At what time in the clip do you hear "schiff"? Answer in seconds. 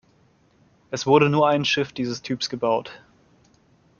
1.63-1.93